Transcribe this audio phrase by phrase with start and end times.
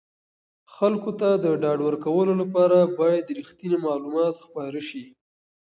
[0.75, 5.03] خلکو ته د ډاډ ورکولو لپاره باید رښتیني معلومات خپاره شي.